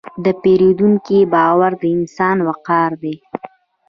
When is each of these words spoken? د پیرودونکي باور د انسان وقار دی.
د 0.25 0.27
پیرودونکي 0.41 1.19
باور 1.33 1.71
د 1.81 1.83
انسان 1.97 2.37
وقار 2.47 2.91
دی. 3.03 3.15